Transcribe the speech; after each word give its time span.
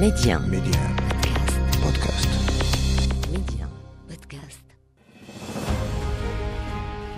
Média. 0.00 0.38
Média. 0.38 0.82
Podcast. 1.82 2.28
Média. 3.32 3.66
Podcast. 4.08 4.64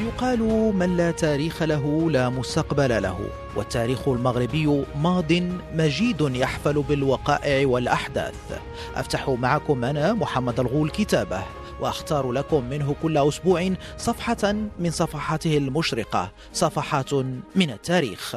يقال 0.01 0.39
من 0.75 0.97
لا 0.97 1.11
تاريخ 1.11 1.63
له 1.63 2.11
لا 2.11 2.29
مستقبل 2.29 3.03
له 3.03 3.19
والتاريخ 3.57 4.09
المغربي 4.09 4.85
ماض 5.03 5.33
مجيد 5.75 6.21
يحفل 6.21 6.83
بالوقائع 6.83 7.69
والأحداث 7.69 8.59
أفتح 8.95 9.29
معكم 9.29 9.85
أنا 9.85 10.13
محمد 10.13 10.61
الغول 10.61 10.91
كتابه 10.91 11.43
وأختار 11.81 12.33
لكم 12.33 12.65
منه 12.65 12.95
كل 13.03 13.19
أسبوع 13.19 13.75
صفحة 13.99 14.53
من 14.79 14.91
صفحاته 14.91 15.57
المشرقة 15.57 16.33
صفحات 16.53 17.15
من 17.57 17.71
التاريخ 17.71 18.37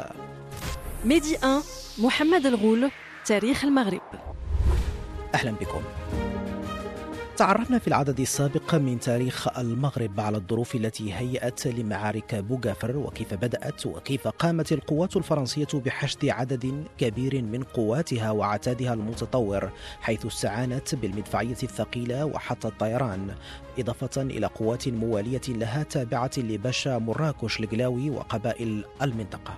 ميدي 1.06 1.38
1 1.44 1.64
محمد 2.00 2.46
الغول 2.46 2.92
تاريخ 3.26 3.64
المغرب 3.66 4.02
أهلا 5.36 5.52
بكم. 5.52 5.82
تعرفنا 7.42 7.80
في 7.80 7.88
العدد 7.88 8.20
السابق 8.20 8.76
من 8.76 9.00
تاريخ 9.00 9.58
المغرب 9.58 10.20
على 10.20 10.38
الظروف 10.38 10.76
التي 10.76 11.14
هيأت 11.14 11.68
لمعارك 11.68 12.36
بوغافر 12.36 12.98
وكيف 12.98 13.34
بدأت 13.34 13.86
وكيف 13.86 14.28
قامت 14.28 14.72
القوات 14.72 15.18
الفرنسية 15.18 15.68
بحشد 15.74 16.26
عدد 16.26 16.84
كبير 16.98 17.42
من 17.42 17.64
قواتها 17.64 18.32
وعتادها 18.32 18.94
المتطور 18.94 19.72
حيث 20.02 20.26
استعانت 20.26 20.96
بالمدفعية 20.96 21.58
الثقيلة 21.64 22.26
وحتى 22.26 22.68
الطيران 22.68 23.36
إضافة 23.80 24.22
إلى 24.22 24.48
قوات 24.48 24.88
موالية 24.88 25.42
لها 25.48 25.84
تابعة 25.84 26.32
لباشا 26.38 26.98
مراكش 26.98 27.60
القلاوي 27.60 28.10
وقبائل 28.10 28.84
المنطقة. 29.02 29.54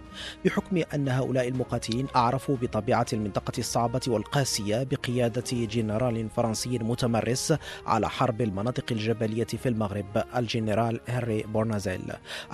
بحكم 0.46 0.84
أن 0.94 1.10
هؤلاء 1.10 1.48
المقاتلين 1.48 2.08
أعرفوا 2.16 2.56
بطبيعة 2.62 3.06
المنطقة 3.14 3.54
الصعبة 3.58 4.02
والقاسية 4.08 4.84
بقيادة 4.84 5.44
جنرال 5.52 6.30
فرنسي 6.30 6.70
متمرس 6.70 7.54
على 7.86 8.10
حرب 8.10 8.42
المناطق 8.42 8.86
الجبلية 8.92 9.44
في 9.44 9.70
المغرب 9.70 10.24
الجنرال 10.36 11.00
هنري 11.08 11.44
بورنازيل 11.44 12.02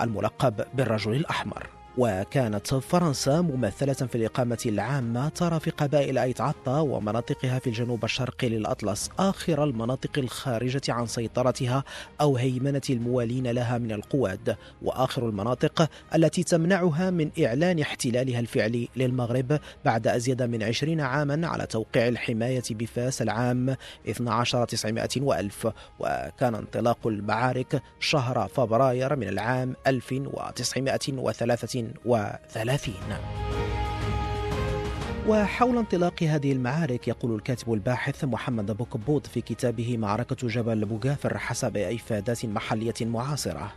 الملقب 0.00 0.64
بالرجل 0.74 1.12
الأحمر. 1.12 1.79
وكانت 2.02 2.74
فرنسا 2.74 3.40
ممثلة 3.40 3.92
في 3.92 4.14
الإقامة 4.14 4.58
العامة 4.66 5.28
ترى 5.28 5.60
في 5.60 5.70
قبائل 5.70 6.18
أيت 6.18 6.40
عطا 6.40 6.80
ومناطقها 6.80 7.58
في 7.58 7.66
الجنوب 7.66 8.04
الشرقي 8.04 8.48
للأطلس 8.48 9.10
آخر 9.18 9.64
المناطق 9.64 10.18
الخارجة 10.18 10.80
عن 10.88 11.06
سيطرتها 11.06 11.84
أو 12.20 12.36
هيمنة 12.36 12.80
الموالين 12.90 13.46
لها 13.46 13.78
من 13.78 13.92
القواد 13.92 14.56
وآخر 14.82 15.28
المناطق 15.28 15.90
التي 16.14 16.42
تمنعها 16.42 17.10
من 17.10 17.30
إعلان 17.44 17.80
احتلالها 17.80 18.40
الفعلي 18.40 18.88
للمغرب 18.96 19.58
بعد 19.84 20.06
أزيد 20.06 20.42
من 20.42 20.62
عشرين 20.62 21.00
عاما 21.00 21.46
على 21.46 21.66
توقيع 21.66 22.08
الحماية 22.08 22.62
بفاس 22.70 23.22
العام 23.22 23.76
12 24.08 24.64
900 24.64 25.08
وألف. 25.16 25.68
وكان 25.98 26.54
انطلاق 26.54 27.06
المعارك 27.06 27.82
شهر 28.00 28.48
فبراير 28.48 29.16
من 29.16 29.28
العام 29.28 29.74
1933 29.86 31.89
1930 32.06 32.94
نعم. 33.08 33.20
وحول 35.28 35.78
انطلاق 35.78 36.22
هذه 36.22 36.52
المعارك 36.52 37.08
يقول 37.08 37.34
الكاتب 37.34 37.72
الباحث 37.72 38.24
محمد 38.24 38.70
بوكبوت 38.70 39.26
في 39.26 39.40
كتابه 39.40 39.96
معركة 39.96 40.48
جبل 40.48 40.84
بوغافر 40.84 41.38
حسب 41.38 41.76
إفادات 41.76 42.44
محلية 42.44 42.94
معاصرة. 43.00 43.72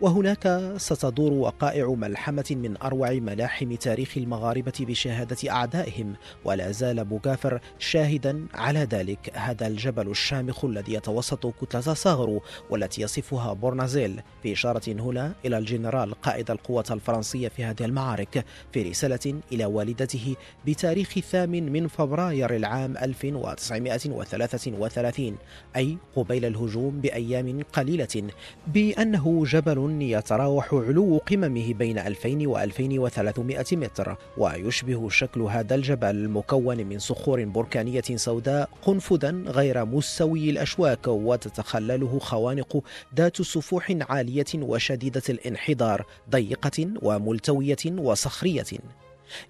وهناك 0.00 0.72
ستدور 0.76 1.32
وقائع 1.32 1.88
ملحمة 1.88 2.44
من 2.50 2.76
أروع 2.82 3.10
ملاحم 3.10 3.74
تاريخ 3.74 4.12
المغاربة 4.16 4.72
بشهادة 4.80 5.50
أعدائهم 5.50 6.14
ولا 6.44 6.70
زال 6.70 7.04
بوغافر 7.04 7.60
شاهدا 7.78 8.46
على 8.54 8.80
ذلك. 8.80 9.30
هذا 9.34 9.66
الجبل 9.66 10.10
الشامخ 10.10 10.64
الذي 10.64 10.94
يتوسط 10.94 11.46
كتلة 11.46 11.80
صاغرو 11.80 12.42
والتي 12.70 13.02
يصفها 13.02 13.52
بورنازيل. 13.52 14.20
في 14.42 14.52
إشارة 14.52 14.82
هنا 14.88 15.32
إلى 15.44 15.58
الجنرال 15.58 16.20
قائد 16.20 16.50
القوات 16.50 16.92
الفرنسية 16.92 17.48
في 17.48 17.64
هذه 17.64 17.84
المعارك 17.84 18.44
في 18.72 18.82
رسالة 18.82 19.40
إلى 19.52 19.64
والدته 19.64 20.36
بتاريخ 20.66 21.12
الثامن 21.16 21.72
من 21.72 21.88
فبراير 21.88 22.56
العام 22.56 22.96
1933 22.96 25.36
أي 25.76 25.98
قبيل 26.16 26.44
الهجوم 26.44 27.00
بأيام 27.00 27.62
قليلة 27.72 28.22
بأنه 28.66 29.46
جبل 29.54 30.02
يتراوح 30.02 30.74
علو 30.74 31.18
قممه 31.18 31.74
بين 31.74 31.98
2000 31.98 32.48
و 32.48 32.58
2300 32.58 33.64
متر 33.72 34.16
ويشبه 34.38 35.08
شكل 35.08 35.40
هذا 35.40 35.74
الجبل 35.74 36.10
المكون 36.10 36.86
من 36.86 36.98
صخور 36.98 37.44
بركانية 37.44 38.02
سوداء 38.14 38.68
قنفذا 38.82 39.30
غير 39.46 39.84
مستوي 39.84 40.50
الأشواك 40.50 41.06
وتتخلله 41.08 42.18
خوانق 42.18 42.84
ذات 43.16 43.42
سفوح 43.42 43.96
عالية 44.00 44.44
وشديدة 44.54 45.22
الانحدار 45.28 46.06
ضيقة 46.30 46.88
وملتوية 47.02 47.84
وصخرية. 47.86 48.64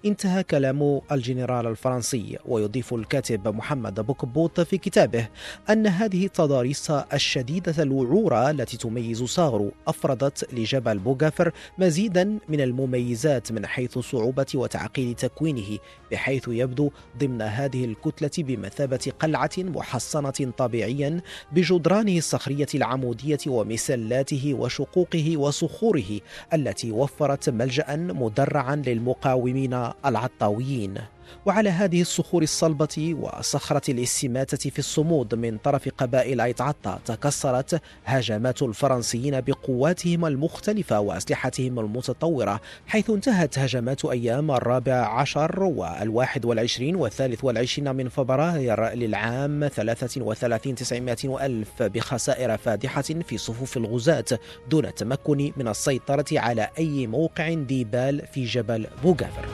انتهى 0.05 0.43
كلام 0.43 1.01
الجنرال 1.11 1.67
الفرنسي 1.67 2.37
ويضيف 2.45 2.93
الكاتب 2.93 3.47
محمد 3.47 3.99
بوكبوط 3.99 4.61
في 4.61 4.77
كتابه 4.77 5.27
أن 5.69 5.87
هذه 5.87 6.25
التضاريس 6.25 6.91
الشديدة 6.91 7.83
الوعورة 7.83 8.49
التي 8.49 8.77
تميز 8.77 9.23
صاغرو 9.23 9.71
أفردت 9.87 10.53
لجبل 10.53 10.99
بوغافر 10.99 11.51
مزيدا 11.77 12.39
من 12.49 12.61
المميزات 12.61 13.51
من 13.51 13.65
حيث 13.65 13.97
صعوبة 13.97 14.45
وتعقيد 14.55 15.15
تكوينه 15.15 15.77
بحيث 16.11 16.47
يبدو 16.47 16.91
ضمن 17.17 17.41
هذه 17.41 17.85
الكتلة 17.85 18.31
بمثابة 18.37 19.11
قلعة 19.19 19.51
محصنة 19.57 20.51
طبيعيا 20.57 21.21
بجدرانه 21.51 22.17
الصخرية 22.17 22.67
العمودية 22.75 23.37
ومسلاته 23.47 24.53
وشقوقه 24.53 25.37
وصخوره 25.37 26.19
التي 26.53 26.91
وفرت 26.91 27.49
ملجأ 27.49 27.95
مدرعا 27.95 28.75
للمقاومين 28.75 29.64
العطاويين 30.05 30.97
وعلى 31.45 31.69
هذه 31.69 32.01
الصخور 32.01 32.43
الصلبة 32.43 33.15
وصخرة 33.21 33.91
الاستماتة 33.91 34.69
في 34.69 34.79
الصمود 34.79 35.35
من 35.35 35.57
طرف 35.57 35.89
قبائل 35.97 36.41
أيتعطا 36.41 36.99
تكسرت 37.05 37.81
هجمات 38.05 38.61
الفرنسيين 38.61 39.41
بقواتهم 39.41 40.25
المختلفة 40.25 40.99
وأسلحتهم 40.99 41.79
المتطورة 41.79 42.61
حيث 42.87 43.09
انتهت 43.09 43.59
هجمات 43.59 44.05
أيام 44.05 44.51
الرابع 44.51 44.93
عشر 44.93 45.63
والواحد 45.63 46.45
والعشرين 46.45 46.95
والثالث 46.95 47.43
والعشرين 47.43 47.95
من 47.95 48.09
فبراير 48.09 48.93
للعام 48.93 49.67
33 49.67 50.75
900 50.75 51.17
وألف 51.25 51.83
بخسائر 51.83 52.57
فادحة 52.57 53.01
في 53.01 53.37
صفوف 53.37 53.77
الغزاة 53.77 54.25
دون 54.69 54.85
التمكن 54.85 55.51
من 55.57 55.67
السيطرة 55.67 56.25
على 56.31 56.69
أي 56.77 57.07
موقع 57.07 57.49
ذي 57.49 57.83
بال 57.83 58.27
في 58.27 58.45
جبل 58.45 58.87
بوغافر 59.03 59.45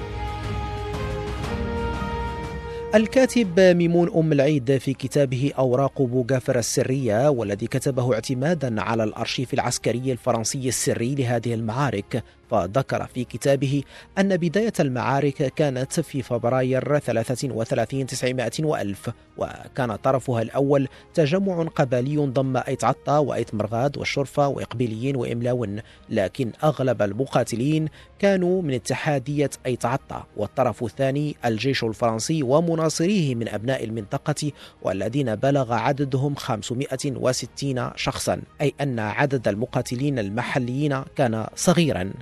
الكاتب 2.95 3.59
ميمون 3.59 4.11
أم 4.15 4.31
العيد 4.31 4.77
في 4.77 4.93
كتابه 4.93 5.51
أوراق 5.57 6.01
بوغافر 6.01 6.59
السرية 6.59 7.29
والذي 7.29 7.67
كتبه 7.67 8.13
اعتمادا 8.13 8.81
على 8.81 9.03
الأرشيف 9.03 9.53
العسكري 9.53 10.11
الفرنسي 10.11 10.67
السري 10.67 11.15
لهذه 11.15 11.53
المعارك. 11.53 12.23
فذكر 12.51 13.05
في 13.05 13.23
كتابه 13.23 13.83
أن 14.17 14.37
بداية 14.37 14.73
المعارك 14.79 15.53
كانت 15.55 15.99
في 15.99 16.21
فبراير 16.21 16.99
33 16.99 18.05
900 18.05 18.51
وألف 18.59 19.09
وكان 19.37 19.95
طرفها 19.95 20.41
الأول 20.41 20.87
تجمع 21.13 21.63
قبلي 21.63 22.17
ضم 22.17 22.57
أيت 22.57 22.83
عطا 22.83 23.17
وأيت 23.17 23.55
مرغاد 23.55 23.97
والشرفة 23.97 24.47
وإقبيليين 24.47 25.15
وإملاون 25.15 25.79
لكن 26.09 26.51
أغلب 26.63 27.01
المقاتلين 27.01 27.87
كانوا 28.19 28.61
من 28.61 28.73
اتحادية 28.73 29.49
أيت 29.65 29.85
عطا 29.85 30.25
والطرف 30.37 30.83
الثاني 30.83 31.35
الجيش 31.45 31.83
الفرنسي 31.83 32.43
ومناصريه 32.43 33.35
من 33.35 33.47
أبناء 33.47 33.83
المنطقة 33.83 34.51
والذين 34.81 35.35
بلغ 35.35 35.73
عددهم 35.73 36.35
560 36.35 37.89
شخصا 37.95 38.41
أي 38.61 38.73
أن 38.81 38.99
عدد 38.99 39.47
المقاتلين 39.47 40.19
المحليين 40.19 41.03
كان 41.15 41.47
صغيرا. 41.55 42.13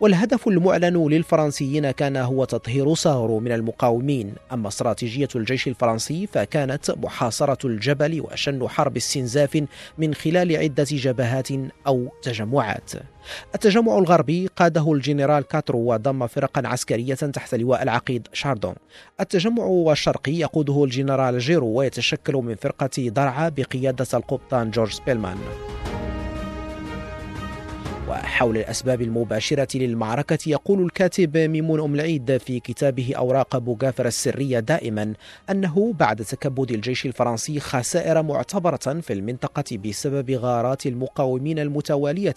والهدف 0.00 0.48
المعلن 0.48 1.08
للفرنسيين 1.08 1.90
كان 1.90 2.16
هو 2.16 2.44
تطهير 2.44 2.94
صاغرو 2.94 3.40
من 3.40 3.52
المقاومين. 3.52 4.34
أما 4.52 4.68
استراتيجية 4.68 5.28
الجيش 5.36 5.68
الفرنسي 5.68 6.26
فكانت 6.26 6.90
محاصرة 6.90 7.66
الجبل 7.66 8.20
وشن 8.20 8.68
حرب 8.68 8.96
استنزاف 8.96 9.64
من 9.98 10.14
خلال 10.14 10.56
عدة 10.56 10.86
جبهات 10.90 11.48
أو 11.86 12.08
تجمعات. 12.22 12.92
التجمع 13.54 13.98
الغربي 13.98 14.46
قاده 14.56 14.92
الجنرال 14.92 15.44
كاترو 15.44 15.78
وضم 15.78 16.26
فرقا 16.26 16.62
عسكرية 16.64 17.14
تحت 17.14 17.54
لواء 17.54 17.82
العقيد 17.82 18.28
شاردون. 18.32 18.74
التجمع 19.20 19.92
الشرقي 19.92 20.32
يقوده 20.32 20.84
الجنرال 20.84 21.38
جيرو 21.38 21.66
ويتشكل 21.66 22.34
من 22.34 22.54
فرقة 22.54 23.08
درعا 23.08 23.48
بقيادة 23.48 24.06
القبطان 24.14 24.70
جورج 24.70 24.98
بيلمان 25.06 25.36
وحول 28.08 28.56
الأسباب 28.56 29.02
المباشرة 29.02 29.78
للمعركة 29.78 30.38
يقول 30.46 30.82
الكاتب 30.84 31.36
ميمون 31.36 31.80
أم 31.80 31.94
العيد 31.94 32.36
في 32.36 32.60
كتابه 32.60 33.12
أوراق 33.16 33.58
بوغافر 33.58 34.06
السرية 34.06 34.60
دائما 34.60 35.14
أنه 35.50 35.92
بعد 35.92 36.24
تكبد 36.24 36.70
الجيش 36.70 37.06
الفرنسي 37.06 37.60
خسائر 37.60 38.22
معتبرة 38.22 39.00
في 39.00 39.12
المنطقة 39.12 39.76
بسبب 39.76 40.30
غارات 40.30 40.86
المقاومين 40.86 41.58
المتوالية 41.58 42.34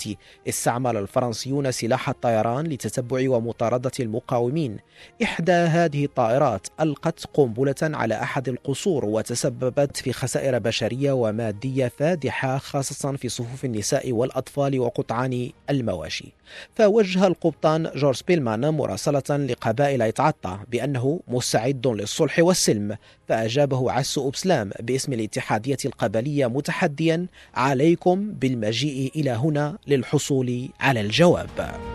استعمل 0.49 0.97
الفرنسيون 0.97 1.71
سلاح 1.71 2.09
الطيران 2.09 2.65
لتتبع 2.65 3.29
ومطاردة 3.29 3.91
المقاومين. 3.99 4.77
إحدى 5.23 5.51
هذه 5.51 6.05
الطائرات 6.05 6.67
ألقت 6.81 7.25
قنبلة 7.33 7.75
على 7.81 8.15
أحد 8.15 8.49
القصور 8.49 9.05
وتسببت 9.05 9.97
في 9.97 10.13
خسائر 10.13 10.59
بشرية 10.59 11.11
ومادية 11.11 11.87
فادحة 11.87 12.57
خاصة 12.57 13.11
في 13.11 13.29
صفوف 13.29 13.65
النساء 13.65 14.11
والأطفال 14.11 14.79
وقطعان 14.79 15.51
المواشي. 15.71 16.33
فوجه 16.75 17.27
القبطان 17.27 17.91
جورج 17.95 18.21
بيلمان 18.27 18.69
مراسلة 18.69 19.37
لقبائل 19.37 20.01
إتعطى 20.01 20.59
بأنه 20.71 21.19
مستعد 21.27 21.87
للصلح 21.87 22.39
والسلم 22.39 22.97
فأجابه 23.27 23.91
عسو 23.91 24.29
أبسلام 24.29 24.71
باسم 24.79 25.13
الاتحادية 25.13 25.77
القبلية 25.85 26.47
متحديا 26.47 27.25
عليكم 27.55 28.31
بالمجيء 28.31 29.11
إلى 29.15 29.31
هنا 29.31 29.77
للحصول 29.87 30.69
على 30.79 31.01
الجواب. 31.01 31.90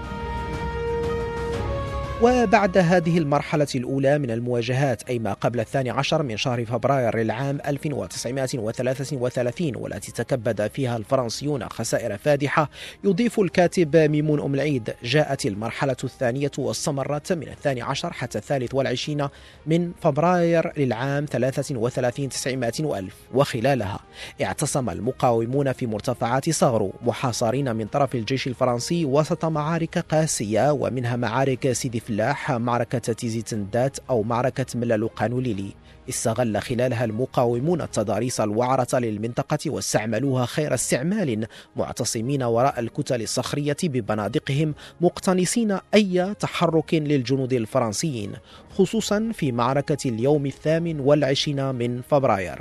وبعد 2.22 2.78
هذه 2.78 3.18
المرحلة 3.18 3.66
الأولى 3.74 4.18
من 4.18 4.30
المواجهات 4.30 5.02
أي 5.02 5.18
ما 5.18 5.32
قبل 5.32 5.60
الثاني 5.60 5.90
عشر 5.90 6.22
من 6.22 6.36
شهر 6.36 6.64
فبراير 6.64 7.18
للعام 7.18 7.58
1933 7.66 9.76
والتي 9.76 10.12
تكبد 10.12 10.66
فيها 10.66 10.96
الفرنسيون 10.96 11.68
خسائر 11.68 12.16
فادحة 12.16 12.70
يضيف 13.04 13.40
الكاتب 13.40 13.96
ميمون 13.96 14.40
أم 14.40 14.54
العيد 14.54 14.94
جاءت 15.02 15.46
المرحلة 15.46 15.96
الثانية 16.04 16.50
واستمرت 16.58 17.32
من 17.32 17.48
الثاني 17.48 17.82
عشر 17.82 18.12
حتى 18.12 18.38
الثالث 18.38 18.74
والعشرين 18.74 19.28
من 19.66 19.92
فبراير 20.02 20.72
للعام 20.76 21.26
33 21.30 22.28
900 22.28 22.72
وألف. 22.80 23.14
وخلالها 23.34 23.98
اعتصم 24.42 24.90
المقاومون 24.90 25.72
في 25.72 25.86
مرتفعات 25.86 26.50
صغرو 26.50 26.92
محاصرين 27.02 27.76
من 27.76 27.86
طرف 27.86 28.14
الجيش 28.14 28.46
الفرنسي 28.46 29.04
وسط 29.04 29.44
معارك 29.44 29.98
قاسية 29.98 30.72
ومنها 30.72 31.16
معارك 31.16 31.72
سيدي 31.72 32.05
فلاح 32.06 32.52
معركة 32.52 32.98
تيزي 32.98 33.42
تندات 33.42 33.98
أو 34.10 34.22
معركة 34.22 34.66
ملالو 34.74 35.06
قانوليلي. 35.06 35.72
استغل 36.08 36.62
خلالها 36.62 37.04
المقاومون 37.04 37.80
التضاريس 37.80 38.40
الوعرة 38.40 38.98
للمنطقة 38.98 39.58
واستعملوها 39.66 40.46
خير 40.46 40.74
استعمال 40.74 41.46
معتصمين 41.76 42.42
وراء 42.42 42.80
الكتل 42.80 43.22
الصخرية 43.22 43.76
ببنادقهم 43.82 44.74
مقتنصين 45.00 45.78
أي 45.94 46.34
تحرك 46.34 46.94
للجنود 46.94 47.52
الفرنسيين 47.52 48.32
خصوصا 48.78 49.30
في 49.34 49.52
معركة 49.52 50.08
اليوم 50.08 50.46
الثامن 50.46 51.00
والعشرين 51.00 51.74
من 51.74 52.02
فبراير. 52.02 52.60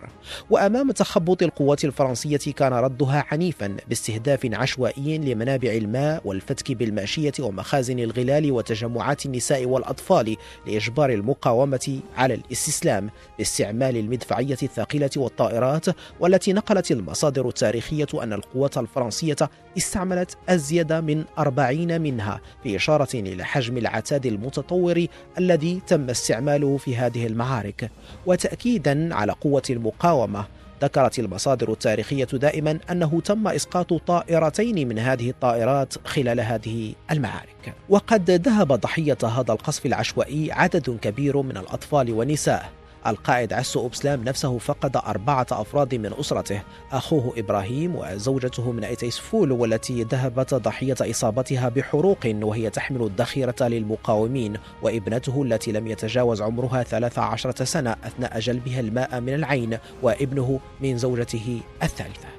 وأمام 0.50 0.92
تخبط 0.92 1.44
القوات 1.44 1.86
الفرنسية 1.86 2.54
كان 2.56 2.74
ردها 2.74 3.26
عنيفا 3.32 3.78
باستهداف 3.88 4.50
عشوائي 4.54 5.18
لمنابع 5.18 5.72
الماء 5.72 6.22
والفتك 6.26 6.72
بالمأشية 6.72 7.34
ومخازن 7.40 8.00
الغلال 8.00 8.52
وتجمعات 8.52 9.26
النساء 9.26 9.66
والأطفال 9.66 10.38
لإجبار 10.68 11.10
المقاومة 11.10 12.00
على 12.18 12.34
الاستسلام. 12.34 13.10
باستعمال 13.38 13.98
المدفعية 13.98 14.58
الثقيلة 14.64 15.10
والطائرات 15.18 15.86
والتي 16.20 16.54
نقلت 16.54 16.92
المصادر 16.92 17.48
التاريخية 17.48 18.08
أن 18.24 18.34
القوات 18.34 18.78
الفرنسية 18.78 19.36
استعملت 19.78 20.38
أزيد 20.50 20.94
من 20.94 21.24
أربعين 21.38 22.02
منها 22.02 22.42
في 22.64 22.76
إشارة 22.76 23.16
إلى 23.16 23.44
حجم 23.44 23.78
العتاد 23.78 24.26
المتطور 24.26 25.06
الذي 25.38 25.82
تم 25.88 26.10
استعماله 26.10 26.78
في 26.78 26.98
هذه 26.98 27.28
المعارك. 27.28 27.92
وتأكيدا 28.26 29.16
على 29.16 29.32
قوة 29.32 29.64
المقاومة 29.70 30.46
ذكرت 30.84 31.20
المصادر 31.20 31.72
التاريخية 31.72 32.26
دائما 32.26 32.80
أنه 32.92 33.22
تم 33.22 33.48
إسقاط 33.48 33.94
طائرتين 33.94 34.88
من 34.88 35.00
هذه 35.00 35.30
الطائرات 35.30 36.08
خلال 36.08 36.40
هذه 36.40 36.94
المعارك. 37.12 37.74
وقد 37.90 38.32
ذهب 38.32 38.74
ضحية 38.74 39.18
هذا 39.24 39.54
القصف 39.54 39.86
العشوائي 39.86 40.52
عدد 40.52 40.98
كبير 41.02 41.42
من 41.42 41.58
الأطفال 41.58 42.12
والنساء 42.12 42.72
القائد 43.08 43.54
عسو 43.54 43.80
أوبسلام 43.80 44.24
نفسه 44.24 44.58
فقد 44.58 44.98
أربعة 44.98 45.48
أفراد 45.52 45.96
من 45.96 46.14
أسرته 46.20 46.62
أخوه 46.92 47.34
إبراهيم 47.38 47.96
وزوجته 47.96 48.72
من 48.72 48.84
أيتيسفول 48.84 49.52
والتي 49.52 50.04
ذهبت 50.04 50.54
ضحية 50.54 50.96
إصابتها 51.02 51.70
بحروق 51.70 52.20
وهي 52.26 52.70
تحمل 52.70 53.04
الذخيرة 53.04 53.56
للمقاومين 53.62 54.58
وابنته 54.82 55.44
التي 55.44 55.72
لم 55.72 55.88
يتجاوز 55.88 56.42
عمرها 56.42 56.84
13 56.84 57.66
سنة 57.66 57.96
أثناء 58.04 58.40
جلبها 58.40 58.80
الماء 58.80 59.20
من 59.22 59.34
العين 59.34 59.78
وابنه 60.02 60.60
من 60.82 60.98
زوجته 60.98 61.62
الثالثة. 61.84 62.35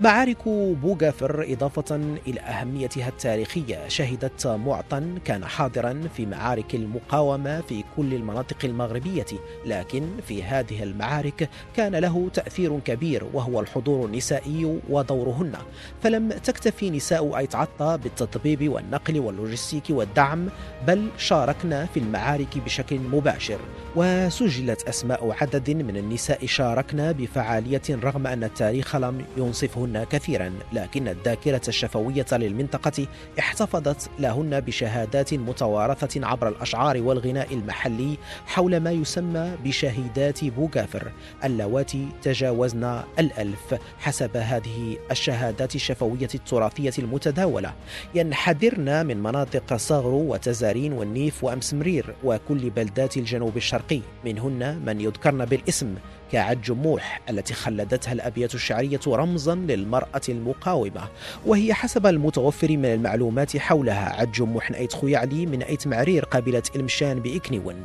معارك 0.00 0.48
بوغافر 0.48 1.46
إضافة 1.52 1.96
إلى 2.26 2.40
أهميتها 2.40 3.08
التاريخية. 3.08 3.88
شهدت 3.88 4.46
معطا 4.46 5.14
كان 5.24 5.44
حاضرا 5.44 6.08
في 6.16 6.26
معارك 6.26 6.74
المقاومة 6.74 7.60
في 7.60 7.84
كل 7.96 8.14
المناطق 8.14 8.56
المغربية 8.64 9.26
لكن 9.66 10.08
في 10.28 10.42
هذه 10.42 10.82
المعارك 10.82 11.48
كان 11.76 11.96
له 11.96 12.28
تأثير 12.34 12.78
كبير 12.78 13.24
وهو 13.32 13.60
الحضور 13.60 14.06
النسائي 14.06 14.80
ودورهن. 14.88 15.52
فلم 16.02 16.28
تكتفي 16.28 16.90
نساء 16.90 17.38
أيتعطى 17.38 17.98
بالتطبيب 18.02 18.68
والنقل 18.72 19.20
واللوجستيك 19.20 19.84
والدعم 19.90 20.48
بل 20.86 21.08
شاركنا 21.16 21.86
في 21.86 22.00
المعارك 22.00 22.58
بشكل 22.58 22.98
مباشر. 22.98 23.58
وسجلت 23.96 24.82
أسماء 24.82 25.36
عدد 25.40 25.70
من 25.70 25.96
النساء 25.96 26.46
شاركنا 26.46 27.12
بفعالية 27.12 27.82
رغم 27.90 28.26
أن 28.26 28.44
التاريخ 28.44 28.96
لم 28.96 29.24
ينصفه 29.36 29.87
لهن 29.88 30.04
كثيرا 30.04 30.52
لكن 30.72 31.08
الذاكرة 31.08 31.60
الشفوية 31.68 32.26
للمنطقة 32.32 33.06
احتفظت 33.38 34.10
لهن 34.18 34.60
بشهادات 34.60 35.34
متوارثة 35.34 36.26
عبر 36.26 36.48
الأشعار 36.48 37.02
والغناء 37.02 37.54
المحلي 37.54 38.18
حول 38.46 38.76
ما 38.76 38.90
يسمى 38.90 39.52
بشهيدات 39.64 40.44
بوغافر 40.44 41.12
اللواتي 41.44 42.08
تجاوزن 42.22 43.02
الألف 43.18 43.74
حسب 43.98 44.36
هذه 44.36 44.96
الشهادات 45.10 45.74
الشفوية 45.74 46.28
التراثية 46.34 46.92
المتداولة. 46.98 47.72
ينحدرن 48.14 49.06
من 49.06 49.22
مناطق 49.22 49.76
صغرو 49.76 50.32
وتزارين 50.32 50.92
والنيف 50.92 51.44
وأمسمرير 51.44 52.14
وكل 52.24 52.70
بلدات 52.70 53.16
الجنوب 53.16 53.56
الشرقي 53.56 54.00
منهن 54.24 54.82
من 54.86 55.00
يذكرن 55.00 55.44
بالاسم 55.44 55.94
كعد 56.32 56.62
جموح 56.62 57.20
التي 57.30 57.54
خلدتها 57.54 58.12
الأبيات 58.12 58.54
الشعرية 58.54 59.00
رمزا 59.06 59.54
للمرأة 59.54 60.20
المقاومة 60.28 61.08
وهي 61.46 61.74
حسب 61.74 62.06
المتوفر 62.06 62.70
من 62.70 62.84
المعلومات 62.84 63.56
حولها 63.56 64.20
عد 64.20 64.32
جموح 64.32 64.70
نأيت 64.70 64.92
خويعلي 64.92 65.46
من 65.46 65.62
أيت 65.62 65.86
معرير 65.86 66.24
قبيلة 66.24 66.62
إلمشان 66.76 67.20
بإكنيون. 67.20 67.84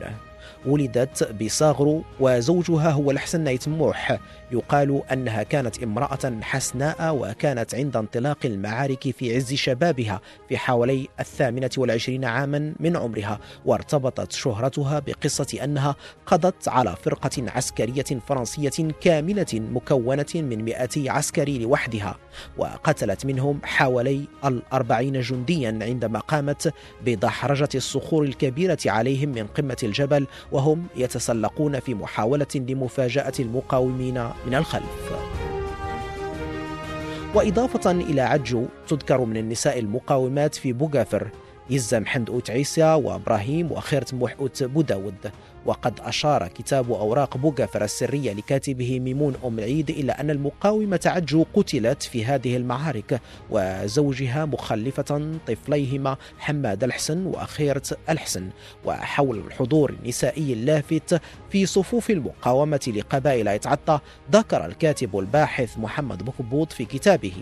ولدت 0.65 1.43
بصاغرو 1.43 2.03
وزوجها 2.19 2.91
هو 2.91 3.11
الحسن 3.11 3.43
نيتموح 3.43 4.19
يقال 4.53 5.01
أنها 5.11 5.43
كانت 5.43 5.83
امرأة 5.83 6.39
حسناء 6.41 7.15
وكانت 7.15 7.75
عند 7.75 7.97
انطلاق 7.97 8.37
المعارك 8.45 9.11
في 9.11 9.35
عز 9.35 9.53
شبابها 9.53 10.21
في 10.49 10.57
حوالي 10.57 11.07
الثامنة 11.19 11.69
والعشرين 11.77 12.25
عاما 12.25 12.73
من 12.79 12.97
عمرها 12.97 13.39
وارتبطت 13.65 14.31
شهرتها 14.31 14.99
بقصة 14.99 15.63
أنها 15.63 15.95
قضت 16.25 16.67
على 16.67 16.95
فرقة 16.95 17.51
عسكرية 17.55 18.19
فرنسية 18.27 18.91
كاملة 19.01 19.45
مكونة 19.53 20.25
من 20.35 20.65
200 20.65 21.11
عسكري 21.11 21.59
لوحدها 21.59 22.17
وقتلت 22.57 23.25
منهم 23.25 23.59
حوالي 23.63 24.25
الأربعين 24.45 25.21
جنديا 25.21 25.79
عندما 25.81 26.19
قامت 26.19 26.73
بدحرجة 27.05 27.69
الصخور 27.75 28.23
الكبيرة 28.23 28.77
عليهم 28.85 29.29
من 29.29 29.47
قمة 29.47 29.77
الجبل 29.83 30.27
وهم 30.51 30.85
يتسلقون 30.95 31.79
في 31.79 31.93
محاولة 31.93 32.47
لمفاجأة 32.55 33.33
المقاومين 33.39 34.17
من 34.47 34.55
الخلف. 34.55 35.13
وإضافة 37.35 37.91
إلى 37.91 38.21
عجو 38.21 38.65
تذكر 38.87 39.25
من 39.25 39.37
النساء 39.37 39.79
المقاومات 39.79 40.55
في 40.55 40.73
بوغافر 40.73 41.29
يزام 41.69 42.05
حند 42.05 42.29
أوت 42.29 42.49
عيسى 42.51 42.93
وإبراهيم 42.93 43.71
وخيرت 43.71 44.13
موح 44.13 44.35
أوت 44.39 44.63
بوداود 44.63 45.31
وقد 45.65 45.99
أشار 45.99 46.47
كتاب 46.47 46.91
أوراق 46.91 47.37
بوغافر 47.37 47.83
السرية 47.83 48.33
لكاتبه 48.33 48.99
ميمون 48.99 49.35
أم 49.45 49.59
العيد 49.59 49.89
إلى 49.89 50.11
أن 50.11 50.29
المقاومة 50.29 50.99
عجو 51.05 51.45
قتلت 51.53 52.03
في 52.03 52.25
هذه 52.25 52.57
المعارك 52.57 53.21
وزوجها 53.49 54.45
مخلفة 54.45 55.37
طفليهما 55.47 56.17
حماد 56.37 56.83
الحسن 56.83 57.25
وخيرة 57.25 57.83
الحسن 58.09 58.49
وحول 58.85 59.37
الحضور 59.37 59.89
النسائي 59.89 60.53
اللافت 60.53 61.21
في 61.49 61.65
صفوف 61.65 62.09
المقاومة 62.09 62.93
لقبائل 62.95 63.47
يتعطى 63.47 63.99
ذكر 64.31 64.65
الكاتب 64.65 65.19
الباحث 65.19 65.77
محمد 65.77 66.23
بكبوط 66.23 66.71
في 66.71 66.85
كتابه. 66.85 67.33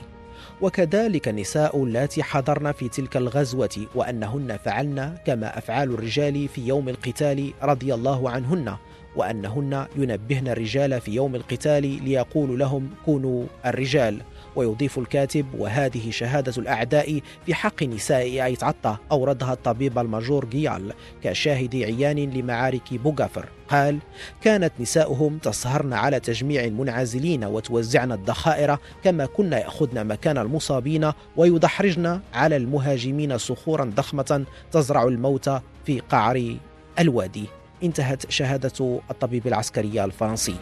وكذلك 0.61 1.27
النساء 1.27 1.83
اللاتي 1.83 2.23
حضرن 2.23 2.71
في 2.71 2.89
تلك 2.89 3.17
الغزوة 3.17 3.87
وأنهن 3.95 4.57
فعلن 4.57 5.15
كما 5.25 5.57
أفعال 5.57 5.93
الرجال 5.93 6.47
في 6.47 6.67
يوم 6.67 6.89
القتال 6.89 7.53
رضي 7.63 7.93
الله 7.93 8.29
عنهن 8.29 8.75
وأنهن 9.15 9.85
ينبهن 9.95 10.47
الرجال 10.47 11.01
في 11.01 11.11
يوم 11.11 11.35
القتال 11.35 12.03
ليقول 12.03 12.59
لهم 12.59 12.89
كونوا 13.05 13.45
الرجال. 13.65 14.21
ويضيف 14.55 14.99
الكاتب 14.99 15.45
وهذه 15.57 16.11
شهادة 16.11 16.53
الأعداء 16.57 17.19
في 17.45 17.53
حق 17.53 17.83
نساء 17.83 18.45
أيتعطى 18.45 18.97
أوردها 19.11 19.53
الطبيب 19.53 19.99
الماجور 19.99 20.45
جيال 20.45 20.93
كشاهد 21.23 21.75
عيان 21.75 22.17
لمعارك 22.17 22.93
بوغافر. 22.93 23.49
قال 23.69 23.99
كانت 24.41 24.73
نساؤهم 24.79 25.37
تسهرن 25.37 25.93
على 25.93 26.19
تجميع 26.19 26.63
المنعزلين 26.63 27.43
وتوزعن 27.43 28.11
الذخائر 28.11 28.77
كما 29.03 29.25
كنا 29.25 29.59
يأخذن 29.59 30.07
مكان 30.07 30.37
المصابين 30.37 31.11
ويدحرجن 31.37 32.19
على 32.33 32.55
المهاجمين 32.55 33.37
صخورا 33.37 33.85
ضخمة 33.85 34.45
تزرع 34.71 35.03
الموت 35.03 35.49
في 35.85 35.99
قعر 35.99 36.55
الوادي. 36.99 37.45
انتهت 37.83 38.31
شهادة 38.31 38.99
الطبيب 39.11 39.47
العسكري 39.47 40.03
الفرنسي. 40.03 40.55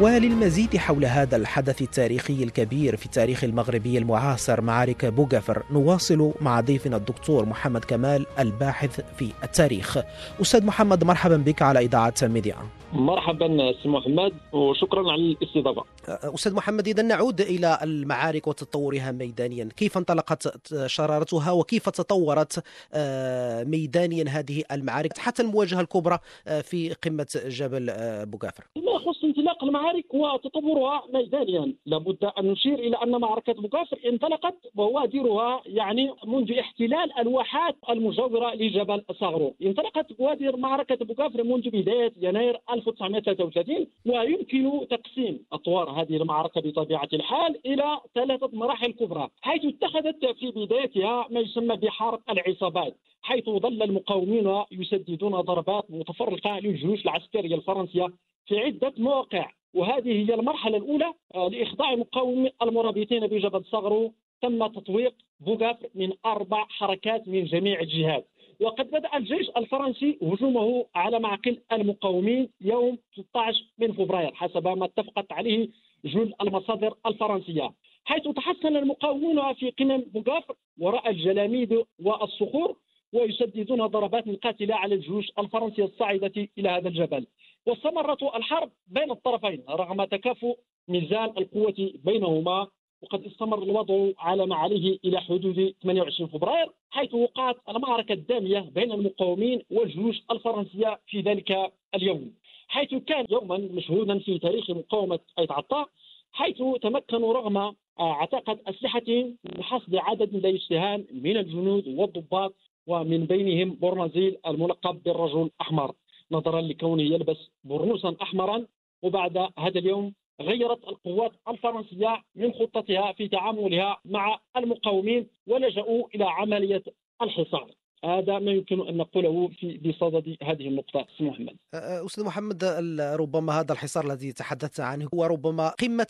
وللمزيد 0.00 0.76
حول 0.76 1.04
هذا 1.04 1.36
الحدث 1.36 1.82
التاريخي 1.82 2.44
الكبير 2.44 2.96
في 2.96 3.06
التاريخ 3.06 3.44
المغربي 3.44 3.98
المعاصر 3.98 4.60
معارك 4.60 5.04
بوغافر 5.04 5.62
نواصل 5.70 6.32
مع 6.40 6.60
ضيفنا 6.60 6.96
الدكتور 6.96 7.46
محمد 7.46 7.84
كمال 7.84 8.26
الباحث 8.38 9.00
في 9.00 9.32
التاريخ 9.44 9.98
أستاذ 10.40 10.66
محمد 10.66 11.04
مرحبا 11.04 11.36
بك 11.36 11.62
على 11.62 11.78
إذاعة 11.78 12.14
ميديا 12.22 12.56
مرحبا 12.92 13.72
سي 13.82 13.88
محمد 13.88 14.32
وشكرا 14.52 15.12
على 15.12 15.22
الاستضافة. 15.22 15.84
أستاذ 16.08 16.54
محمد 16.54 16.88
اذا 16.88 17.02
نعود 17.02 17.40
إلى 17.40 17.78
المعارك 17.82 18.46
وتطورها 18.46 19.12
ميدانيا، 19.12 19.68
كيف 19.76 19.98
انطلقت 19.98 20.74
شرارتها 20.86 21.52
وكيف 21.52 21.88
تطورت 21.88 22.64
آه، 22.94 23.64
ميدانيا 23.64 24.24
هذه 24.28 24.62
المعارك 24.72 25.18
حتى 25.18 25.42
المواجهة 25.42 25.80
الكبرى 25.80 26.18
آه، 26.46 26.60
في 26.60 26.94
قمة 27.04 27.26
جبل 27.46 27.92
بوغافر؟ 28.26 28.64
ما 28.76 28.92
يخص 28.92 29.24
انطلاق 29.24 29.64
المعارك 29.64 29.89
وتطورها 30.14 31.02
ميدانيا، 31.12 31.74
لابد 31.86 32.24
أن 32.24 32.46
نشير 32.46 32.78
إلى 32.78 32.96
أن 32.96 33.20
معركة 33.20 33.52
بوغافر 33.52 33.98
انطلقت 34.06 34.54
بوادرها 34.74 35.62
يعني 35.66 36.12
منذ 36.26 36.52
احتلال 36.52 37.18
الواحات 37.18 37.76
المجاورة 37.90 38.54
لجبل 38.54 39.02
صاغرو، 39.20 39.54
انطلقت 39.62 40.12
بوادر 40.12 40.56
معركة 40.56 41.04
بوغافر 41.04 41.44
منذ 41.44 41.70
بداية 41.70 42.12
يناير 42.20 42.60
1933 42.70 43.86
ويمكن 44.06 44.86
تقسيم 44.90 45.46
أطوار 45.52 45.90
هذه 45.90 46.16
المعركة 46.16 46.60
بطبيعة 46.60 47.08
الحال 47.12 47.60
إلى 47.66 48.00
ثلاثة 48.14 48.50
مراحل 48.52 48.92
كبرى 48.92 49.28
حيث 49.40 49.64
اتخذت 49.64 50.26
في 50.26 50.50
بدايتها 50.50 51.26
ما 51.30 51.40
يسمى 51.40 51.76
بحرب 51.76 52.20
العصابات 52.30 52.96
حيث 53.22 53.44
ظل 53.44 53.82
المقاومين 53.82 54.62
يسددون 54.72 55.40
ضربات 55.40 55.90
متفرقة 55.90 56.58
للجيوش 56.58 57.04
العسكرية 57.04 57.54
الفرنسية 57.54 58.06
في 58.46 58.58
عدة 58.58 58.92
مواقع. 58.98 59.50
وهذه 59.74 60.30
هي 60.30 60.34
المرحلة 60.34 60.76
الأولى 60.76 61.12
آه، 61.34 61.48
لإخضاع 61.48 61.92
المقاومين 61.92 62.50
المرابطين 62.62 63.26
بجبل 63.26 63.64
صغرو. 63.64 64.12
تم 64.42 64.66
تطويق 64.66 65.14
بوغاف 65.40 65.76
من 65.94 66.12
أربع 66.26 66.64
حركات 66.68 67.28
من 67.28 67.44
جميع 67.44 67.80
الجهات. 67.80 68.26
وقد 68.60 68.90
بدأ 68.90 69.16
الجيش 69.16 69.48
الفرنسي 69.56 70.18
هجومه 70.22 70.86
على 70.94 71.18
معقل 71.18 71.58
المقاومين 71.72 72.48
يوم 72.60 72.98
16 73.12 73.64
من 73.78 73.92
فبراير 73.92 74.34
حسب 74.34 74.68
ما 74.68 74.84
اتفقت 74.84 75.32
عليه 75.32 75.68
جل 76.04 76.32
المصادر 76.42 76.94
الفرنسية. 77.06 77.70
حيث 78.04 78.28
تحصن 78.28 78.76
المقاومون 78.76 79.52
في 79.54 79.70
قمم 79.70 80.04
بوغاف 80.14 80.44
وراء 80.78 81.10
الجلاميد 81.10 81.84
والصخور 82.04 82.76
ويسددون 83.12 83.86
ضربات 83.86 84.24
قاتلة 84.28 84.74
على 84.74 84.94
الجيوش 84.94 85.26
الفرنسية 85.38 85.84
الصاعدة 85.84 86.48
إلى 86.58 86.68
هذا 86.68 86.88
الجبل. 86.88 87.26
واستمرت 87.70 88.22
الحرب 88.22 88.70
بين 88.88 89.10
الطرفين 89.10 89.62
رغم 89.68 90.04
تكافؤ 90.04 90.56
ميزان 90.88 91.32
القوة 91.38 91.92
بينهما 92.04 92.66
وقد 93.02 93.24
استمر 93.24 93.62
الوضع 93.62 94.12
على 94.18 94.46
ما 94.46 94.56
عليه 94.56 94.98
إلى 95.04 95.20
حدود 95.20 95.74
28 95.82 96.30
فبراير 96.30 96.66
حيث 96.90 97.14
وقعت 97.14 97.56
المعركة 97.68 98.12
الدامية 98.12 98.60
بين 98.60 98.92
المقاومين 98.92 99.62
والجيوش 99.70 100.22
الفرنسية 100.30 101.00
في 101.06 101.20
ذلك 101.20 101.72
اليوم. 101.94 102.32
حيث 102.68 102.94
كان 102.94 103.24
يوما 103.30 103.56
مشهودا 103.58 104.18
في 104.18 104.38
تاريخ 104.38 104.70
مقاومة 104.70 105.18
أيت 105.38 105.50
عطاء 105.52 105.88
حيث 106.32 106.62
تمكنوا 106.82 107.32
رغم 107.34 107.74
عتاقه 107.98 108.58
اسلحتهم 108.66 109.36
من 109.44 109.62
حصد 109.62 109.94
عدد 109.94 110.36
لا 110.36 110.48
يستهان 110.48 111.04
من 111.12 111.36
الجنود 111.36 111.88
والضباط 111.88 112.54
ومن 112.86 113.24
بينهم 113.24 113.74
بورنازيل 113.74 114.36
الملقب 114.46 115.02
بالرجل 115.02 115.42
الأحمر. 115.42 115.92
نظرا 116.32 116.60
لكونه 116.60 117.02
يلبس 117.02 117.50
برنوسا 117.64 118.16
احمرا 118.22 118.66
وبعد 119.02 119.36
هذا 119.58 119.78
اليوم 119.78 120.14
غيرت 120.40 120.88
القوات 120.88 121.32
الفرنسية 121.48 122.22
من 122.34 122.52
خطتها 122.52 123.12
في 123.12 123.28
تعاملها 123.28 124.00
مع 124.04 124.38
المقاومين 124.56 125.26
ولجأوا 125.46 126.08
إلى 126.14 126.24
عملية 126.24 126.82
الحصار. 127.22 127.70
هذا 128.04 128.38
ما 128.38 128.50
يمكن 128.50 128.88
أن 128.88 128.96
نقوله 128.96 129.48
في 129.60 129.78
بصدد 129.78 130.36
هذه 130.42 130.68
النقطة 130.68 131.06
أستاذ 131.12 131.26
محمد. 131.26 131.56
أستاذ 131.74 132.24
محمد 132.24 132.64
ربما 132.98 133.60
هذا 133.60 133.72
الحصار 133.72 134.06
الذي 134.06 134.32
تحدثت 134.32 134.80
عنه 134.80 135.08
هو 135.14 135.24
ربما 135.26 135.68
قمة 135.68 136.06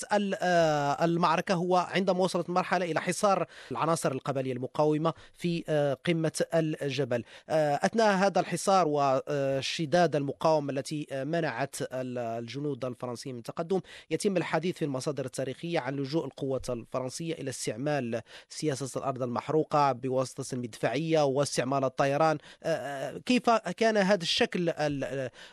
المعركة 1.02 1.54
هو 1.54 1.76
عندما 1.76 2.18
وصلت 2.18 2.50
مرحلة 2.50 2.90
إلى 2.90 3.00
حصار 3.00 3.46
العناصر 3.70 4.12
القبلية 4.12 4.52
المقاومة 4.52 5.12
في 5.34 5.62
قمة 6.06 6.44
الجبل. 6.54 7.24
أثناء 7.48 8.16
هذا 8.16 8.40
الحصار 8.40 8.84
وشداد 8.88 10.16
المقاومة 10.16 10.72
التي 10.72 11.06
منعت 11.12 11.76
الجنود 11.92 12.84
الفرنسيين 12.84 13.34
من 13.34 13.38
التقدم 13.38 13.80
يتم 14.10 14.36
الحديث 14.36 14.76
في 14.78 14.84
المصادر 14.84 15.24
التاريخية 15.24 15.78
عن 15.78 15.96
لجوء 15.96 16.24
القوات 16.24 16.70
الفرنسية 16.70 17.34
إلى 17.34 17.50
استعمال 17.50 18.20
سياسة 18.48 19.00
الأرض 19.00 19.22
المحروقة 19.22 19.92
بواسطة 19.92 20.54
المدفعيه 20.54 21.24
واستعمال 21.24 21.79
على 21.80 21.86
الطيران. 21.86 22.38
آه، 22.62 22.68
آه، 22.68 23.18
كيف 23.18 23.50
كان 23.76 23.96
هذا 23.96 24.22
الشكل 24.22 24.72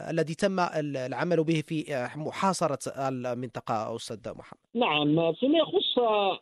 الذي 0.10 0.36
تم 0.36 0.60
العمل 0.60 1.43
به 1.43 1.63
في 1.67 2.07
محاصرة 2.15 2.79
المنطقة 3.07 3.96
أستاذ 3.96 4.34
محمد؟ 4.36 4.60
نعم 4.74 5.34
فيما 5.34 5.57
يخص 5.60 5.98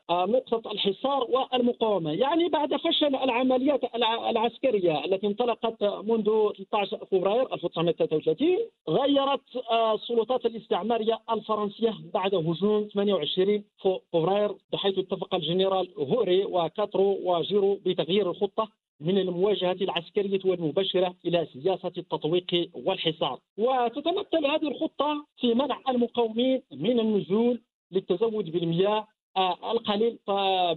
آه، 0.10 0.25
نقطة 0.25 0.72
الحصار 0.72 1.27
والمقاومة. 1.30 2.12
يعني 2.12 2.50
بعد 2.50 2.70
فشل 2.75 3.15
العمليات 3.15 3.82
العسكرية 4.30 5.06
التي 5.06 5.27
انطلقت 5.27 5.84
منذ 5.84 6.25
13 6.72 7.06
فبراير 7.12 7.54
1933 7.54 8.58
غيرت 8.89 9.42
السلطات 9.94 10.46
الاستعمارية 10.46 11.20
الفرنسية 11.32 11.94
بعد 12.13 12.36
هجوم 12.36 12.88
28 12.94 13.63
فبراير 13.84 14.56
بحيث 14.74 14.98
اتفق 14.98 15.36
الجنرال 15.36 15.94
هوري 15.98 16.46
وكاترو 16.46 17.20
وجيرو 17.24 17.80
بتغيير 17.86 18.30
الخطة. 18.32 18.85
من 19.00 19.18
المواجهة 19.18 19.78
العسكرية 19.82 20.40
والمباشرة 20.46 21.16
إلى 21.25 21.48
سياسة 21.54 21.92
التطويق 21.98 22.70
والحصار. 22.74 23.40
وتتمثل 23.58 24.46
هذه 24.46 24.68
الخطة 24.68 25.25
في 25.38 25.54
منع 25.54 25.80
المقاومين 25.90 26.62
من 26.72 27.00
النزول 27.00 27.62
للتزود 27.92 28.52
بالمياه 28.52 29.08
آه، 29.38 29.72
القليل 29.72 30.20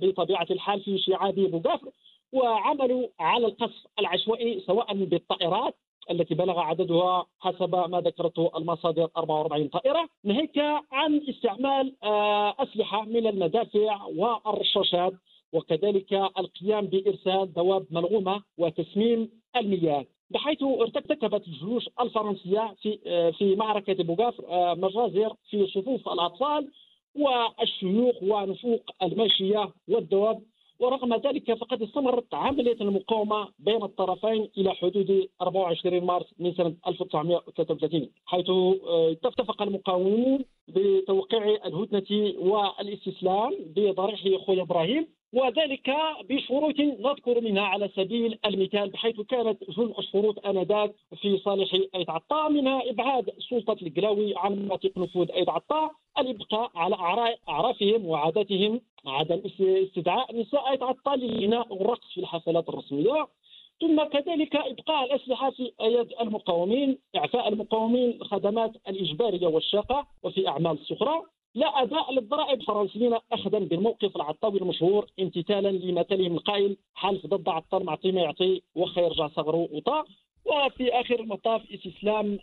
بطبيعة 0.02 0.46
الحال 0.50 0.80
في 0.80 0.98
شعاب 0.98 1.34
بوغافر 1.34 1.90
وعملوا 2.32 3.08
على 3.20 3.46
القصف 3.46 3.86
العشوائي 3.98 4.60
سواء 4.60 4.94
بالطائرات 4.94 5.74
التي 6.10 6.34
بلغ 6.34 6.58
عددها 6.58 7.26
حسب 7.40 7.74
ما 7.74 8.00
ذكرته 8.00 8.50
المصادر 8.56 9.08
44 9.16 9.68
طائرة. 9.68 10.08
ناهيك 10.24 10.58
عن 10.92 11.20
استعمال 11.28 11.94
آه، 12.02 12.54
أسلحة 12.58 13.04
من 13.04 13.26
المدافع 13.26 14.04
والرشاشات 14.04 15.12
وكذلك 15.52 16.12
القيام 16.12 16.86
بإرسال 16.86 17.52
دواب 17.52 17.86
ملغومة 17.90 18.42
وتسميم 18.58 19.30
المياه. 19.56 20.06
بحيث 20.30 20.62
ارتكبت 20.62 21.48
الجيوش 21.48 21.88
الفرنسية 22.00 22.74
في 22.82 22.98
في 23.38 23.56
معركة 23.56 24.04
بوغاف 24.04 24.40
آه، 24.40 24.74
مجازر 24.74 25.34
في 25.50 25.66
صفوف 25.66 26.08
الأطفال 26.08 26.70
والشيوخ 27.14 28.22
ونفوق 28.22 28.82
الماشيه 29.02 29.72
والدواب. 29.88 30.42
ورغم 30.80 31.14
ذلك 31.14 31.54
فقد 31.54 31.82
استمرت 31.82 32.34
عملية 32.34 32.76
المقاومة 32.80 33.48
بين 33.58 33.82
الطرفين 33.82 34.48
إلى 34.58 34.70
حدود 34.74 35.28
24 35.42 36.04
مارس 36.04 36.26
من 36.38 36.54
سنة 36.54 36.74
1933 36.86 38.08
حيث 38.26 38.50
آه، 38.50 39.16
اتفق 39.24 39.62
المقاومون 39.62 40.44
بتوقيع 40.68 41.44
الهدنة 41.66 42.34
والإستسلام 42.38 43.56
بضريح 43.76 44.44
خويا 44.46 44.62
إبراهيم. 44.62 45.17
وذلك 45.32 45.90
بشروط 46.30 46.80
نذكر 46.80 47.40
منها 47.40 47.62
على 47.62 47.88
سبيل 47.96 48.38
المثال 48.46 48.90
بحيث 48.90 49.20
كانت 49.20 49.70
جل 49.70 49.94
الشروط 49.98 50.46
آنذاك 50.46 50.94
في 51.20 51.38
صالح 51.38 51.74
ايد 51.94 52.10
عطاء 52.10 52.50
منها 52.50 52.90
إبعاد 52.90 53.30
سلطة 53.50 53.76
القلاوي 53.82 54.34
عن 54.36 54.52
مناطق 54.52 54.98
نفوذ 54.98 55.30
ايد 55.30 55.48
عطاء 55.48 55.90
الإبقاء 56.18 56.70
على 56.74 57.36
أعرافهم 57.48 58.06
وعاداتهم 58.06 58.80
عدم 59.06 59.42
استدعاء 59.60 60.36
نساء 60.36 60.70
ايد 60.70 60.82
عطاء 60.82 61.16
للغناء 61.16 61.74
والرقص 61.74 62.12
في 62.14 62.20
الحفلات 62.20 62.68
الرسمية. 62.68 63.26
ثم 63.80 64.04
كذلك 64.04 64.56
إبقاء 64.56 65.04
الأسلحة 65.04 65.50
في 65.50 65.72
أياد 65.80 66.12
المقاومين 66.20 66.98
إعفاء 67.16 67.48
المقاومين 67.48 68.10
الخدمات 68.10 68.72
الإجبارية 68.88 69.46
والشاقة 69.46 70.06
وفي 70.22 70.48
أعمال 70.48 70.72
السخره 70.72 71.24
لا 71.54 71.82
أداء 71.82 72.12
للضرائب. 72.12 72.60
الفرنسيين 72.60 73.18
اخذا 73.32 73.58
بالموقف 73.58 74.16
العطاوي 74.16 74.60
المشهور 74.60 75.06
امتثالا 75.20 75.68
لمثلهم 75.68 76.34
القائل 76.34 76.76
حلف 76.94 77.26
ضد 77.26 77.48
عطار 77.48 77.82
معطي 77.82 78.12
ما 78.12 78.20
يعطي 78.20 78.62
وخا 78.74 79.00
يرجع 79.00 79.28
صغره 79.28 79.68
وطا 79.72 80.04
وفي 80.48 80.88
آخر 81.00 81.20
المطاف 81.20 81.62
استسلام 81.74 82.38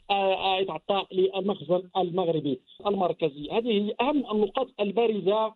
عطاء 0.69 1.07
للمخزن 1.11 1.81
المغربي 1.97 2.59
المركزي. 2.87 3.49
هذه 3.51 3.67
هي 3.67 3.95
أهم 4.01 4.31
النقاط 4.31 4.67
البارزة 4.79 5.53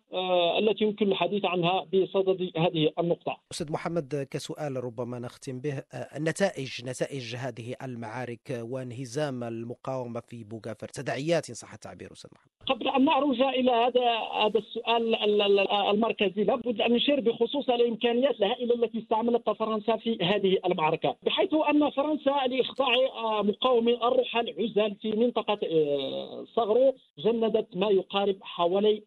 التي 0.58 0.84
يمكن 0.84 1.06
الحديث 1.12 1.44
عنها 1.44 1.86
بصدد 1.94 2.50
هذه 2.56 2.90
النقطة. 2.98 3.36
أستاذ 3.52 3.72
محمد 3.72 4.26
كسؤال 4.30 4.84
ربما 4.84 5.18
نختم 5.18 5.60
به. 5.60 5.82
النتائج 6.16 6.84
نتائج 6.84 7.36
هذه 7.36 7.74
المعارك 7.82 8.60
وانهزام 8.60 9.44
المقاومة 9.44 10.20
في 10.20 10.44
بوغافر 10.44 10.88
تداعيات 10.88 11.48
ان 11.48 11.54
صح 11.54 11.72
التعبير 11.72 12.12
أستاذ 12.12 12.30
محمد؟ 12.34 12.50
قبل 12.66 12.88
أن 12.88 13.04
نعرج 13.04 13.40
إلى 13.40 13.70
هذا 13.70 14.10
هذا 14.46 14.58
السؤال 14.58 15.14
المركزي 15.90 16.44
لابد 16.44 16.80
أن 16.80 16.92
نشير 16.92 17.20
بخصوص 17.20 17.70
الإمكانيات 17.70 18.34
الهائلة 18.34 18.74
التي 18.74 18.98
استعملتها 18.98 19.54
فرنسا 19.54 19.96
في 19.96 20.18
هذه 20.22 20.58
المعركة. 20.66 21.16
بحيث 21.22 21.54
أن 21.70 21.90
فرنسا 21.90 22.39
لاخضاع 22.46 22.94
آه، 22.94 23.42
مقاومي 23.42 23.94
الرحل 23.94 24.54
عزل 24.58 24.94
في 24.94 25.10
منطقة 25.12 25.58
آه، 25.64 26.44
صغرو 26.54 26.94
جندت 27.18 27.76
ما 27.76 27.90
يقارب 27.90 28.36
حوالي 28.42 29.02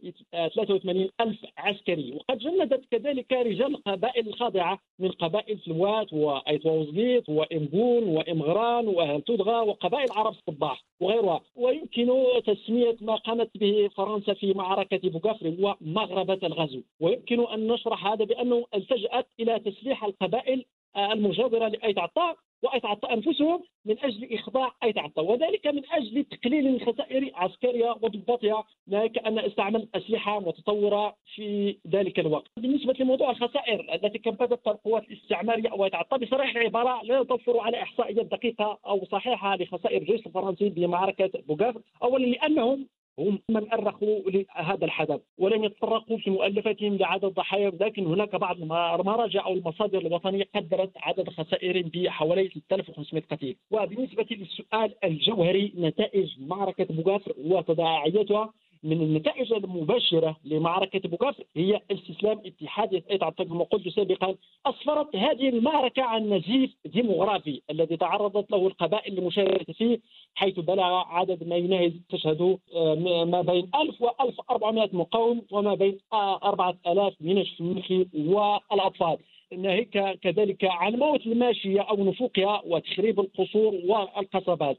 83 0.55 1.09
آه، 1.19 1.23
ألف 1.23 1.39
عسكري. 1.57 2.13
وقد 2.15 2.37
جندت 2.37 2.85
كذلك 2.91 3.31
رجال 3.31 3.75
القبائل 3.75 4.27
الخاضعة 4.27 4.79
من 4.99 5.11
قبائل 5.11 5.57
فلوات 5.57 6.13
وأيتوزغيت 6.13 7.29
وإمبون 7.29 8.03
وإمغران 8.03 8.87
وهلتودغا 8.87 9.61
وقبائل 9.61 10.11
عرب 10.11 10.33
الصباح 10.33 10.83
وغيرها. 10.99 11.41
ويمكن 11.55 12.11
تسمية 12.45 12.97
ما 13.01 13.15
قامت 13.15 13.49
به 13.55 13.89
فرنسا 13.95 14.33
في 14.33 14.53
معركة 14.53 15.09
بوغافر 15.09 15.49
هو 15.49 15.75
مغربة 15.81 16.39
الغزو. 16.43 16.81
ويمكن 16.99 17.47
أن 17.47 17.67
نشرح 17.67 18.07
هذا 18.07 18.25
بأنه 18.25 18.65
التجأت 18.75 19.27
إلى 19.39 19.59
تسليح 19.59 20.03
القبائل 20.03 20.65
المجاورة 20.97 21.67
لأيت 21.67 21.99
عطاء. 21.99 22.35
ويتعطى 22.63 23.13
أنفسهم 23.13 23.63
من 23.86 24.00
أجل 24.00 24.34
إخضاع 24.34 24.72
اي 24.84 24.93
تعطى 24.93 25.22
وذلك 25.22 25.67
من 25.67 25.82
أجل 25.91 26.24
تقليل 26.24 26.67
الخسائر 26.67 27.32
عسكريه 27.36 27.91
وضباطها 28.01 28.63
كأن 28.91 29.39
استعمل 29.39 29.88
اسلحه 29.96 30.39
متطورة 30.39 31.15
في 31.36 31.77
ذلك 31.88 32.20
الوقت. 32.20 32.48
بالنسبة 32.58 32.93
لموضوع 33.00 33.32
الخسائر 33.32 33.93
التي 33.93 34.20
كبدت 34.20 34.67
القوات 34.67 35.03
الاستعمارية 35.03 35.70
أو 35.72 35.86
يتعطى 35.86 36.17
بصريح 36.17 36.55
العبارة 36.55 37.03
لا 37.03 37.22
نتوفر 37.24 37.60
على 37.60 37.82
احصائيات 37.82 38.25
دقيقة 38.25 38.79
أو 38.86 39.05
صحيحة 39.05 39.55
لخسائر 39.55 40.01
الجيش 40.01 40.27
الفرنسي 40.27 40.70
بمعركة 40.70 41.32
بوغاف 41.48 41.75
اولا 42.03 42.25
لأنهم 42.25 42.88
هم 43.20 43.39
من 43.50 43.72
أرخوا 43.74 44.20
لهذا 44.20 44.86
الحدث 44.86 45.22
ولم 45.38 45.63
يتطرقوا 45.63 46.17
في 46.17 46.29
مؤلفتهم 46.29 46.98
لعدد 46.98 47.25
ضحايا 47.25 47.70
لكن 47.70 48.05
هناك 48.05 48.36
بعض 48.36 48.62
المراجع 48.62 49.46
أو 49.46 49.53
المصادر 49.53 50.00
الوطنية 50.00 50.43
قدرت 50.55 50.91
عدد 50.98 51.29
خسائر 51.29 51.82
بحوالي 51.93 52.50
6500 52.50 53.24
قتيل. 53.32 53.55
وبالنسبة 53.72 54.25
للسؤال 54.32 54.93
الجوهري 55.03 55.74
نتائج 55.77 56.29
معركة 56.39 56.86
بوغافر 56.89 57.34
وتداعياتها 57.46 58.53
من 58.83 59.01
النتائج 59.01 59.53
المباشرة 59.53 60.37
لمعركة 60.45 61.09
بوكافر 61.09 61.35
هي 61.55 61.81
استسلام 61.91 62.41
اتحاد 62.45 62.93
أيت 62.93 63.27
عطا 63.27 63.50
كما 63.49 63.63
قلت 63.63 63.87
سابقا. 63.89 64.35
أسفرت 64.65 65.15
هذه 65.15 65.49
المعركة 65.49 66.03
عن 66.03 66.33
نزيف 66.33 66.75
ديموغرافي 66.85 67.61
الذي 67.69 67.97
تعرضت 67.97 68.51
له 68.51 68.67
القبائل 68.67 69.15
للمشاركه 69.15 69.73
فيه 69.73 69.99
حيث 70.35 70.59
بلغ 70.59 71.03
عدد 71.07 71.47
ما 71.47 71.55
يناهز 71.55 71.91
تشهد 72.09 72.57
آه، 72.75 72.95
ما 73.25 73.41
بين 73.41 73.69
1000 73.75 74.01
و 74.01 74.10
1400 74.21 74.89
مقاوم 74.93 75.41
وما 75.51 75.73
بين 75.73 75.97
4000 76.13 77.13
من 77.21 77.38
الشيوخ 77.38 77.91
والأطفال. 78.15 79.17
ناهيك 79.58 80.19
كذلك 80.21 80.65
عن 80.65 80.95
موت 80.95 81.27
الماشية 81.27 81.81
أو 81.81 82.03
نفوقها 82.03 82.62
وتخريب 82.65 83.19
القصور 83.19 83.73
والقصبات. 83.86 84.77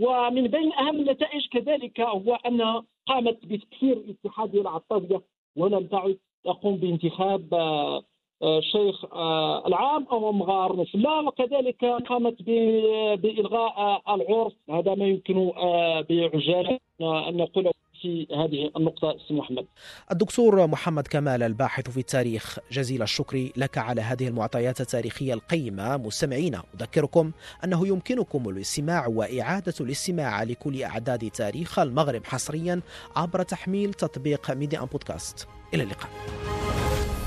ومن 0.00 0.46
بين 0.46 0.72
أهم 0.72 0.96
النتائج 0.96 1.46
كذلك 1.52 2.00
هو 2.00 2.34
أن 2.34 2.82
قامت 3.06 3.46
بتكسير 3.46 3.92
الاتحاديه 3.92 4.60
العطاريه 4.60 5.22
ولم 5.56 5.86
تعد 5.86 6.18
تقوم 6.44 6.76
بانتخاب 6.76 7.54
الشيخ 8.42 9.04
آه، 9.04 9.08
آه، 9.12 9.66
العام 9.66 10.06
أو 10.12 10.32
مغار 10.32 10.76
نفلا 10.76 11.20
وكذلك 11.20 11.84
قامت 11.84 12.42
بإلغاء 13.22 14.02
العرس. 14.14 14.52
هذا 14.70 14.94
ما 14.94 15.04
يمكن 15.04 15.52
آه، 15.56 16.00
بعجالة 16.00 16.78
أن 17.00 17.36
نقوله. 17.36 17.72
في 18.02 18.26
هذه 18.32 18.70
النقطة 18.76 19.16
سي 19.28 19.34
محمد. 19.34 19.66
الدكتور 20.12 20.66
محمد 20.66 21.06
كمال 21.06 21.42
الباحث 21.42 21.90
في 21.90 22.00
التاريخ 22.00 22.58
جزيل 22.72 23.02
الشكر 23.02 23.48
لك 23.56 23.78
على 23.78 24.00
هذه 24.00 24.28
المعطيات 24.28 24.80
التاريخية 24.80 25.34
القيمة. 25.34 25.96
مستمعينا 25.96 26.62
أذكركم 26.74 27.30
أنه 27.64 27.88
يمكنكم 27.88 28.48
الاستماع 28.48 29.06
وإعادة 29.06 29.74
الاستماع 29.80 30.42
لكل 30.42 30.82
أعداد 30.82 31.30
تاريخ 31.30 31.78
المغرب 31.78 32.24
حصريا 32.24 32.80
عبر 33.16 33.42
تحميل 33.42 33.94
تطبيق 33.94 34.50
Medi1 34.50 34.78
Podcast. 34.78 35.48
إلى 35.74 35.82
اللقاء. 35.82 36.10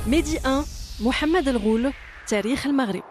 Medi1 0.07 0.63
محمد 1.01 1.47
الغول 1.47 1.93
تاريخ 2.27 2.67
المغرب. 2.67 3.03